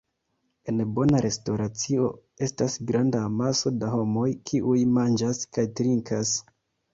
[0.71, 2.07] En bona restoracio
[2.47, 6.35] estas granda amaso da homoj, kiuj manĝas kaj trinkas.